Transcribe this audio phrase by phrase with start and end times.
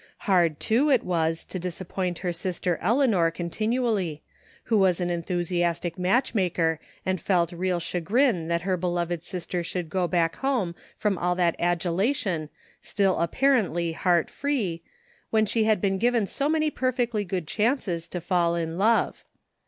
[0.25, 4.23] Hard, too, it was, to disappoint her sister Eleanor continually,
[4.63, 9.91] who was an enthusiastic match maker and felt real chagrin that her beloved sister should
[9.91, 12.49] go back home from all that adulation
[12.81, 14.81] still apparently heart free,
[15.29, 19.23] when she had been given so many perfectly good chances to fall in love.